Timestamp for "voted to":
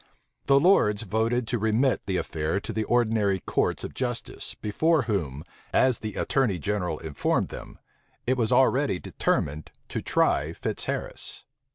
1.03-1.59